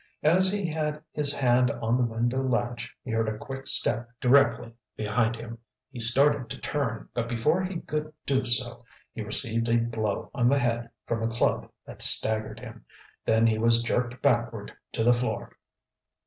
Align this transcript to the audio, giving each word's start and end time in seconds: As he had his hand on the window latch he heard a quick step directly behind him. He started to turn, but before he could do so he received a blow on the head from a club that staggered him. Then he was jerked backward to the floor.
As 0.23 0.49
he 0.49 0.65
had 0.67 1.03
his 1.11 1.31
hand 1.31 1.69
on 1.69 1.95
the 1.95 2.03
window 2.03 2.41
latch 2.41 2.91
he 3.03 3.11
heard 3.11 3.29
a 3.29 3.37
quick 3.37 3.67
step 3.67 4.09
directly 4.19 4.73
behind 4.97 5.35
him. 5.35 5.59
He 5.91 5.99
started 5.99 6.49
to 6.49 6.57
turn, 6.57 7.09
but 7.13 7.29
before 7.29 7.61
he 7.61 7.81
could 7.81 8.11
do 8.25 8.43
so 8.43 8.83
he 9.13 9.21
received 9.21 9.69
a 9.69 9.77
blow 9.77 10.31
on 10.33 10.49
the 10.49 10.57
head 10.57 10.89
from 11.05 11.21
a 11.21 11.31
club 11.31 11.69
that 11.85 12.01
staggered 12.01 12.59
him. 12.59 12.83
Then 13.27 13.45
he 13.45 13.59
was 13.59 13.83
jerked 13.83 14.23
backward 14.23 14.73
to 14.93 15.03
the 15.03 15.13
floor. 15.13 15.55